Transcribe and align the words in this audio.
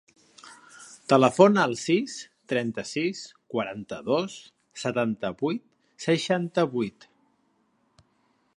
Telefona 1.11 1.59
al 1.67 1.75
sis, 1.81 2.15
trenta-sis, 2.53 3.21
quaranta-dos, 3.55 4.39
setanta-vuit, 4.85 5.63
seixanta-vuit. 6.07 7.07